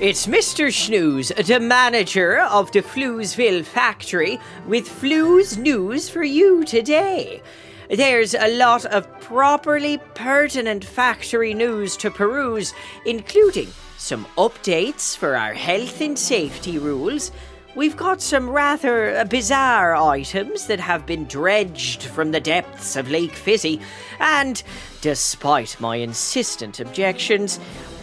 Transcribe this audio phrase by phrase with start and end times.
[0.00, 0.68] It's Mr.
[0.68, 7.42] Shnews, the manager of the Floozeville factory, with Flooze news for you today.
[7.90, 12.74] There's a lot of properly pertinent factory news to peruse,
[13.06, 17.32] including some updates for our health and safety rules.
[17.74, 23.34] We've got some rather bizarre items that have been dredged from the depths of Lake
[23.34, 23.80] Fizzy,
[24.20, 24.62] and
[25.00, 27.58] despite my insistent objections,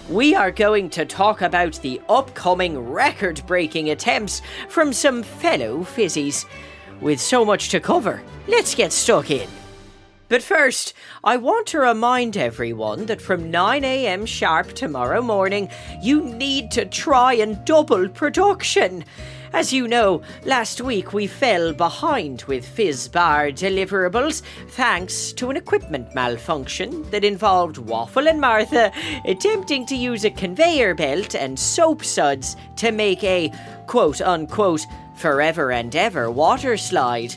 [0.09, 6.45] we are going to talk about the upcoming record breaking attempts from some fellow fizzies.
[7.01, 9.49] With so much to cover, let's get stuck in.
[10.27, 10.93] But first,
[11.23, 15.69] I want to remind everyone that from 9am sharp tomorrow morning,
[16.01, 19.05] you need to try and double production.
[19.55, 26.13] As you know, last week we fell behind with Fizzbar deliverables thanks to an equipment
[26.13, 28.91] malfunction that involved Waffle and Martha
[29.23, 33.49] attempting to use a conveyor belt and soap suds to make a
[33.87, 34.85] quote unquote
[35.15, 37.33] forever and ever water slide.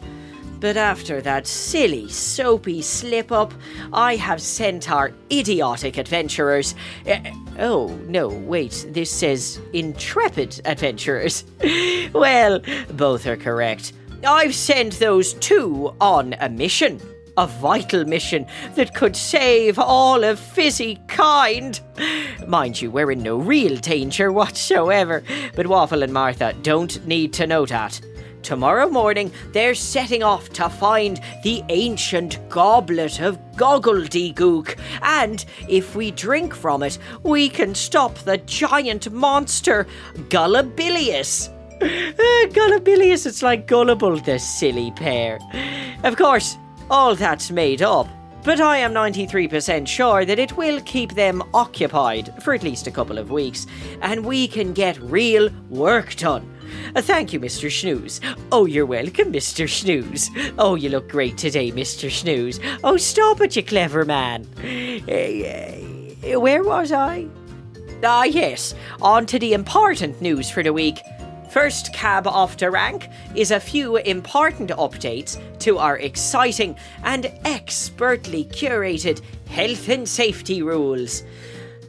[0.60, 3.54] But after that silly, soapy slip up,
[3.92, 6.74] I have sent our idiotic adventurers.
[7.08, 7.18] Uh,
[7.58, 11.44] oh, no, wait, this says intrepid adventurers.
[12.12, 12.60] well,
[12.90, 13.92] both are correct.
[14.26, 17.00] I've sent those two on a mission.
[17.36, 21.78] A vital mission that could save all of Fizzy kind.
[22.48, 25.22] Mind you, we're in no real danger whatsoever,
[25.54, 28.00] but Waffle and Martha don't need to know that.
[28.42, 36.10] Tomorrow morning, they're setting off to find the ancient goblet of Goggledygook, and if we
[36.12, 39.86] drink from it, we can stop the giant monster
[40.28, 41.54] Gullibilius.
[41.80, 45.38] Uh, Gullibilius, it's like gullible, the silly pair.
[46.02, 46.56] Of course,
[46.90, 48.08] all that's made up,
[48.42, 52.90] but I am 93% sure that it will keep them occupied for at least a
[52.90, 53.66] couple of weeks,
[54.02, 56.57] and we can get real work done.
[56.94, 57.68] Uh, thank you, Mr.
[57.68, 58.20] Shnews.
[58.52, 59.66] Oh, you're welcome, Mr.
[59.66, 60.30] Shnews.
[60.58, 62.08] Oh, you look great today, Mr.
[62.08, 62.60] Shnews.
[62.84, 64.46] Oh, stop it, you clever man.
[65.08, 67.26] Uh, uh, where was I?
[68.04, 70.98] Ah, yes, on to the important news for the week.
[71.50, 78.44] First cab off the rank is a few important updates to our exciting and expertly
[78.44, 81.22] curated health and safety rules.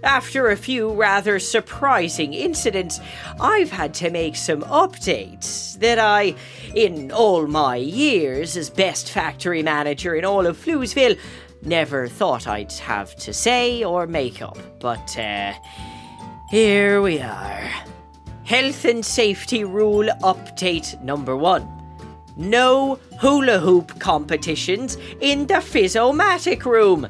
[0.04, 3.00] After a few rather surprising incidents,
[3.40, 6.36] I've had to make some updates that I,
[6.74, 11.20] in all my years as best factory manager in all of Floozeville,
[11.64, 14.58] never thought I'd have to say or make up.
[14.80, 15.54] But, uh,
[16.50, 17.70] here we are.
[18.46, 21.68] Health and Safety Rule Update number one.
[22.38, 27.10] No hula hoop competitions in the Fizzomatic room.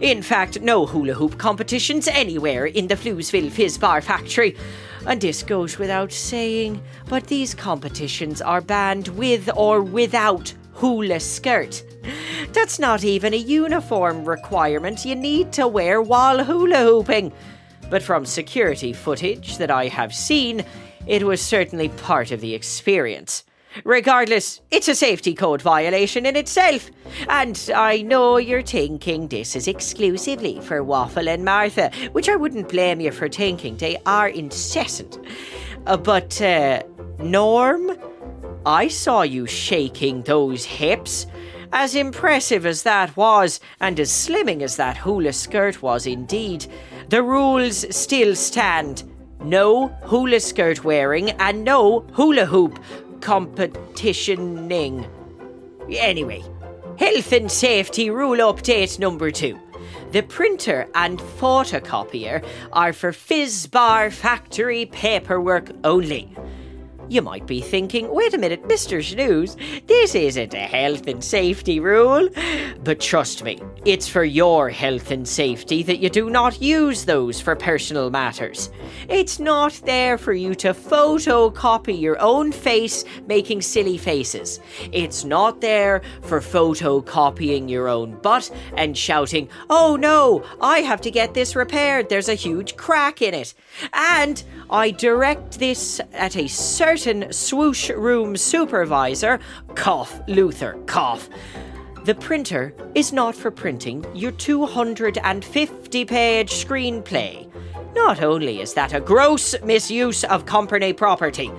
[0.00, 4.56] In fact, no hula hoop competitions anywhere in the Floozeville Fizz Bar factory.
[5.06, 11.82] And this goes without saying, but these competitions are banned with or without hula skirt.
[12.52, 17.32] That's not even a uniform requirement you need to wear while hula hooping
[17.90, 20.64] but from security footage that I have seen,
[21.06, 23.44] it was certainly part of the experience.
[23.82, 26.90] Regardless, it's a safety code violation in itself.
[27.28, 32.68] And I know you're thinking this is exclusively for Waffle and Martha, which I wouldn't
[32.68, 33.76] blame you for thinking.
[33.76, 35.18] They are incessant.
[35.86, 36.82] Uh, but, uh,
[37.18, 37.96] Norm,
[38.64, 41.26] I saw you shaking those hips.
[41.72, 46.66] As impressive as that was, and as slimming as that hula skirt was indeed,
[47.08, 49.02] the rules still stand.
[49.42, 52.78] No hula skirt wearing and no hula hoop
[53.24, 55.08] competitioning.
[55.88, 56.44] Anyway,
[56.98, 59.58] health and safety rule update number two.
[60.12, 66.36] The printer and photocopier are for Fizbar factory paperwork only.
[67.08, 68.98] You might be thinking, wait a minute, Mr.
[68.98, 69.56] Shnews,
[69.86, 72.28] this isn't a health and safety rule.
[72.82, 77.40] But trust me, it's for your health and safety that you do not use those
[77.40, 78.70] for personal matters.
[79.08, 84.60] It's not there for you to photocopy your own face making silly faces.
[84.90, 91.10] It's not there for photocopying your own butt and shouting, oh no, I have to
[91.10, 93.52] get this repaired, there's a huge crack in it.
[93.92, 99.40] And I direct this at a certain swoosh room supervisor,
[99.74, 101.28] cough, Luther, cough.
[102.04, 107.50] The printer is not for printing your 250 page screenplay.
[107.94, 111.50] Not only is that a gross misuse of company property,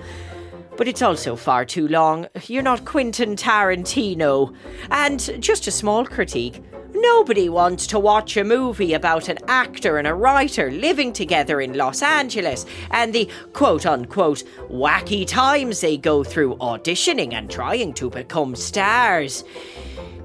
[0.76, 2.28] but it's also far too long.
[2.46, 4.54] You're not Quentin Tarantino.
[4.90, 6.62] And just a small critique
[6.98, 11.74] Nobody wants to watch a movie about an actor and a writer living together in
[11.74, 18.08] Los Angeles and the quote unquote wacky times they go through auditioning and trying to
[18.08, 19.44] become stars.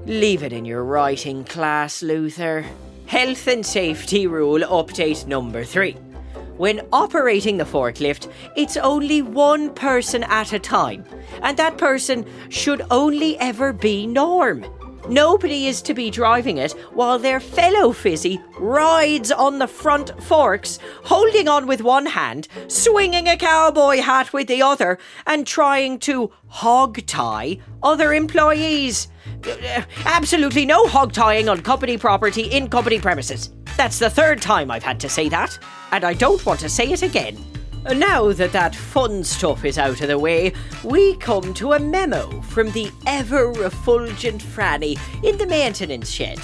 [0.06, 2.64] Leave it in your writing class, Luther.
[3.04, 5.92] Health and safety rule update number three.
[6.56, 11.04] When operating the forklift, it's only one person at a time,
[11.42, 14.64] and that person should only ever be Norm.
[15.08, 20.78] Nobody is to be driving it while their fellow Fizzy rides on the front forks,
[21.04, 26.32] holding on with one hand, swinging a cowboy hat with the other, and trying to
[26.46, 29.08] hog tie other employees.
[30.04, 33.50] Absolutely no hog tying on company property in company premises.
[33.76, 35.58] That's the third time I've had to say that,
[35.90, 37.51] and I don't want to say it again.
[37.84, 40.52] Uh, now that that fun stuff is out of the way,
[40.84, 46.38] we come to a memo from the ever refulgent Franny in the maintenance shed.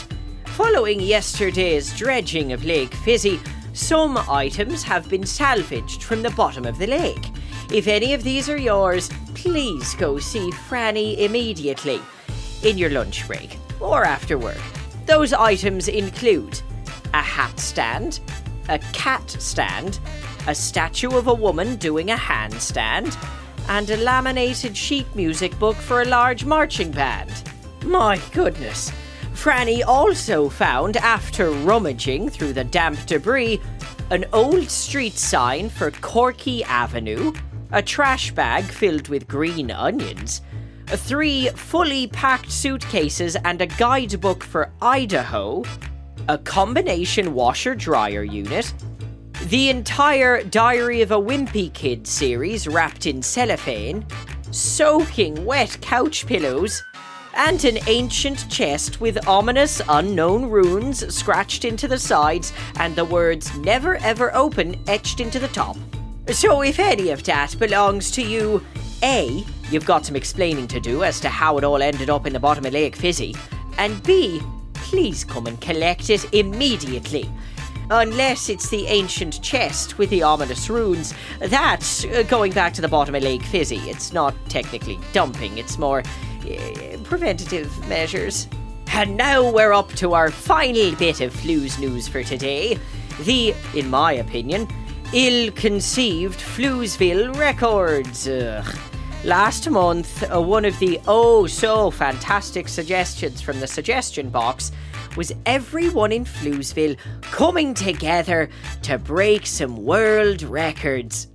[0.46, 3.38] Following yesterday's dredging of Lake Fizzy,
[3.72, 7.30] some items have been salvaged from the bottom of the lake.
[7.72, 12.00] If any of these are yours, please go see Franny immediately,
[12.64, 14.58] in your lunch break or after work.
[15.06, 16.60] Those items include
[17.14, 18.18] a hat stand,
[18.68, 20.00] a cat stand,
[20.48, 23.14] a statue of a woman doing a handstand,
[23.68, 27.30] and a laminated sheet music book for a large marching band.
[27.84, 28.90] My goodness.
[29.34, 33.60] Franny also found, after rummaging through the damp debris,
[34.10, 37.34] an old street sign for Corky Avenue,
[37.70, 40.40] a trash bag filled with green onions,
[40.86, 45.62] three fully packed suitcases and a guidebook for Idaho,
[46.26, 48.72] a combination washer dryer unit,
[49.46, 54.04] the entire Diary of a Wimpy Kid series wrapped in cellophane,
[54.50, 56.82] soaking wet couch pillows,
[57.34, 63.56] and an ancient chest with ominous unknown runes scratched into the sides and the words
[63.58, 65.76] never ever open etched into the top.
[66.32, 68.62] So, if any of that belongs to you,
[69.04, 72.32] A, you've got some explaining to do as to how it all ended up in
[72.32, 73.36] the bottom of Lake Fizzy,
[73.78, 74.42] and B,
[74.74, 77.30] please come and collect it immediately.
[77.90, 81.14] Unless it's the ancient chest with the ominous runes.
[81.38, 83.78] That's uh, going back to the bottom of Lake Fizzy.
[83.88, 88.46] It's not technically dumping, it's more uh, preventative measures.
[88.92, 92.78] And now we're up to our final bit of Flooze news for today.
[93.20, 94.68] The, in my opinion,
[95.14, 98.28] ill conceived Floozeville records.
[98.28, 98.78] Ugh.
[99.24, 104.72] Last month, uh, one of the oh so fantastic suggestions from the suggestion box
[105.16, 108.48] was everyone in Floozeville coming together
[108.82, 111.28] to break some world records.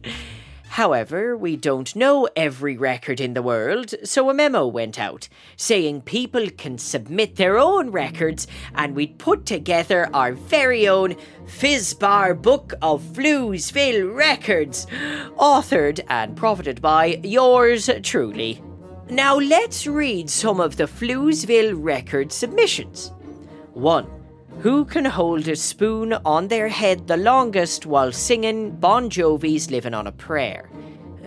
[0.73, 6.01] However, we don't know every record in the world, so a memo went out saying
[6.01, 11.15] people can submit their own records and we'd put together our very own
[11.45, 14.87] Fizbar Book of Floozeville Records,
[15.37, 18.59] authored and profited by yours truly.
[19.11, 23.11] Now let's read some of the Floozeville record submissions.
[23.73, 24.07] 1.
[24.59, 29.93] Who can hold a spoon on their head the longest while singing Bon Jovi's Living
[29.93, 30.69] on a Prayer?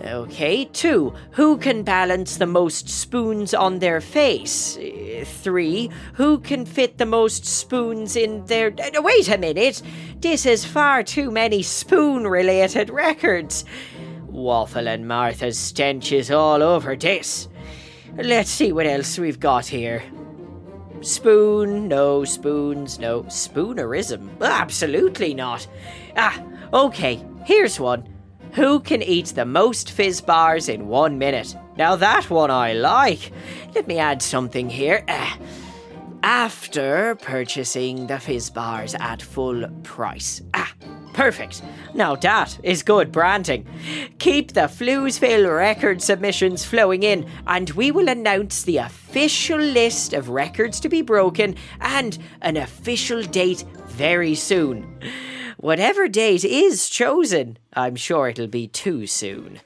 [0.05, 4.77] Okay, two, who can balance the most spoons on their face?
[4.77, 8.67] Uh, Three, who can fit the most spoons in their.
[8.79, 9.81] uh, Wait a minute!
[10.19, 13.65] This is far too many spoon related records.
[14.27, 17.49] Waffle and Martha's stench is all over this.
[18.15, 20.03] Let's see what else we've got here.
[21.01, 24.29] Spoon, no spoons, no spoonerism.
[24.41, 25.67] Absolutely not.
[26.15, 26.41] Ah,
[26.73, 28.07] okay, here's one.
[28.53, 31.55] Who can eat the most fizz bars in one minute?
[31.77, 33.31] Now that one I like.
[33.75, 35.03] Let me add something here.
[35.07, 35.37] Ah,
[36.23, 40.41] after purchasing the fizz bars at full price.
[40.53, 40.73] Ah,
[41.17, 41.63] perfect.
[41.95, 43.65] Now that is good branding.
[44.19, 50.29] Keep the Floozeville record submissions flowing in, and we will announce the official list of
[50.29, 54.99] records to be broken and an official date very soon.
[55.57, 59.59] Whatever date is chosen, I'm sure it'll be too soon.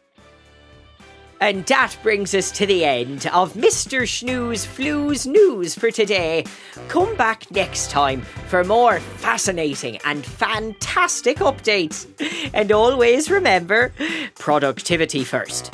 [1.41, 4.03] And that brings us to the end of Mr.
[4.03, 6.45] Shnews Flooze News for today.
[6.87, 12.05] Come back next time for more fascinating and fantastic updates.
[12.53, 13.91] And always remember
[14.37, 15.73] productivity first.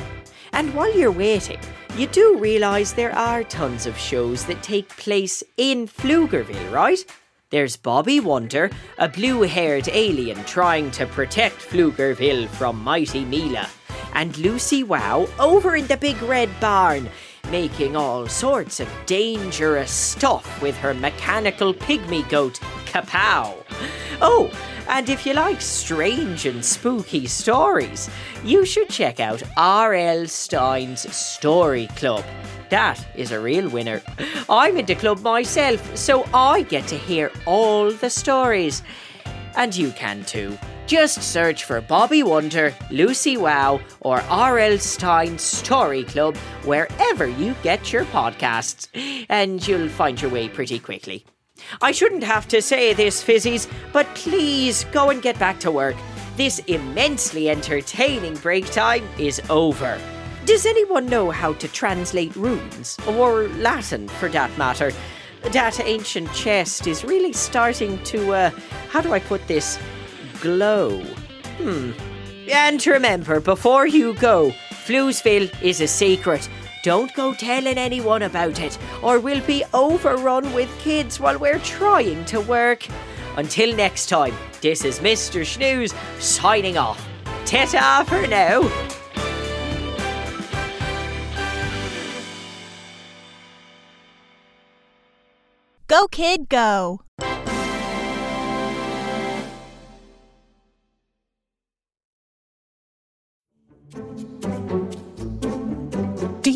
[0.53, 1.59] And while you're waiting,
[1.97, 7.03] you do realise there are tons of shows that take place in Floozeville, right?
[7.49, 13.67] There's Bobby Wonder, a blue haired alien trying to protect Floozeville from Mighty Mila,
[14.17, 17.07] and Lucy Wow over in the big red barn,
[17.51, 23.63] making all sorts of dangerous stuff with her mechanical pygmy goat, Kapow.
[24.19, 24.51] Oh,
[24.89, 28.09] and if you like strange and spooky stories,
[28.43, 30.25] you should check out R.L.
[30.25, 32.25] Stine's Story Club.
[32.71, 34.01] That is a real winner.
[34.49, 38.81] I'm in the club myself, so I get to hear all the stories.
[39.55, 40.57] And you can too.
[40.87, 44.77] Just search for Bobby Wonder, Lucy Wow, or R.L.
[44.77, 48.87] Stine Story Club wherever you get your podcasts,
[49.27, 51.25] and you'll find your way pretty quickly.
[51.81, 55.97] I shouldn't have to say this, Fizzies, but please go and get back to work.
[56.37, 59.99] This immensely entertaining break time is over.
[60.45, 64.93] Does anyone know how to translate runes, or Latin for that matter?
[65.51, 68.49] That ancient chest is really starting to, uh,
[68.87, 69.77] how do I put this?
[70.41, 71.01] Glow.
[71.57, 71.91] Hmm.
[72.51, 76.49] And remember, before you go, Floozeville is a secret.
[76.83, 82.23] Don't go telling anyone about it, or we'll be overrun with kids while we're trying
[82.25, 82.87] to work.
[83.35, 85.41] Until next time, this is Mr.
[85.41, 87.05] Shnews signing off.
[87.45, 88.61] Ta-ta for now.
[95.87, 97.01] Go, kid, go.